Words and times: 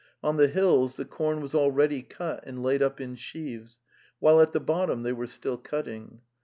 On 0.23 0.37
the 0.37 0.47
hills 0.47 0.95
the 0.95 1.05
corn 1.05 1.41
was 1.41 1.53
already 1.53 2.01
cut 2.01 2.43
and 2.47 2.63
laid 2.63 2.81
up 2.81 2.99
in 2.99 3.13
sheaves, 3.15 3.77
while 4.17 4.41
at 4.41 4.51
the 4.51 4.59
bottom 4.59 5.03
they 5.03 5.13
were 5.13 5.27
still 5.27 5.57
cutting. 5.59 6.21